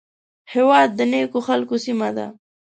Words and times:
هېواد 0.53 0.89
د 0.95 1.01
نیکو 1.13 1.39
خلکو 1.47 1.75
سیمه 1.85 2.09
ده 2.17 2.27